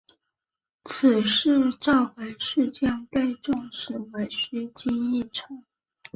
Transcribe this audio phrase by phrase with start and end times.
[0.83, 5.63] 此次召回事件被证实为虚惊一场。